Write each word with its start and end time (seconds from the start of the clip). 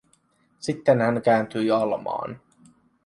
Sitten 0.59 1.01
hän 1.01 1.21
kääntyi 1.21 1.71
Almaan. 1.71 2.41